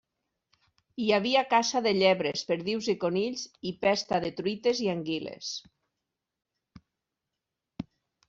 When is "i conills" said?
2.93-3.43